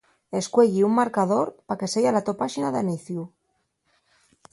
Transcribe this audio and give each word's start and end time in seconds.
Escueyi 0.37 0.79
un 0.85 0.95
marcador 0.99 1.51
pa 1.71 1.77
que 1.81 1.89
seya 1.95 2.13
la 2.15 2.21
to 2.31 2.35
páxina 2.39 2.73
d'aniciu. 2.77 3.27